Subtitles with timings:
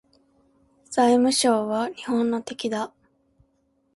[0.89, 2.91] 財務省は日本の敵だ